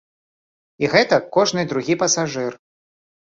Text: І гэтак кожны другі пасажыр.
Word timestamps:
І 0.85 0.89
гэтак 0.93 1.27
кожны 1.37 1.65
другі 1.73 1.99
пасажыр. 2.05 2.53